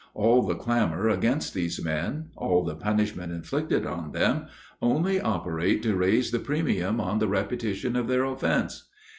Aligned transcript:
All 0.15 0.41
the 0.41 0.55
clamour 0.55 1.09
against 1.09 1.53
these 1.53 1.79
men, 1.85 2.31
all 2.35 2.63
the 2.63 2.73
punishment 2.73 3.31
inflicted 3.31 3.85
on 3.85 4.13
them, 4.13 4.47
only 4.81 5.21
operate 5.21 5.83
to 5.83 5.95
raise 5.95 6.31
the 6.31 6.39
premium 6.39 6.99
on 6.99 7.19
the 7.19 7.27
repetition 7.27 7.95
of 7.95 8.07
their 8.07 8.25
offence. 8.25 8.89